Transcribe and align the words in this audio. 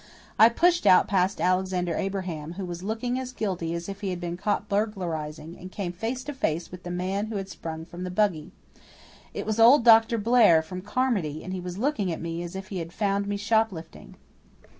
I 0.39 0.49
pushed 0.49 0.87
out 0.87 1.07
past 1.07 1.39
Alexander 1.39 1.93
Abraham 1.95 2.53
who 2.53 2.65
was 2.65 2.81
looking 2.81 3.19
as 3.19 3.31
guilty 3.31 3.75
as 3.75 3.87
if 3.87 4.01
he 4.01 4.09
had 4.09 4.19
been 4.19 4.35
caught 4.35 4.67
burglarizing 4.67 5.55
and 5.59 5.71
came 5.71 5.91
face 5.93 6.23
to 6.23 6.33
face 6.33 6.71
with 6.71 6.81
the 6.81 6.89
man 6.89 7.27
who 7.27 7.35
had 7.35 7.49
sprung 7.49 7.85
from 7.85 8.03
the 8.03 8.09
buggy. 8.09 8.51
It 9.35 9.45
was 9.45 9.59
old 9.59 9.85
Dr. 9.85 10.17
Blair, 10.17 10.63
from 10.63 10.81
Carmody, 10.81 11.43
and 11.43 11.53
he 11.53 11.59
was 11.61 11.77
looking 11.77 12.11
at 12.11 12.19
me 12.19 12.41
as 12.41 12.55
if 12.55 12.69
he 12.69 12.79
had 12.79 12.91
found 12.91 13.27
me 13.27 13.37
shoplifting. 13.37 14.15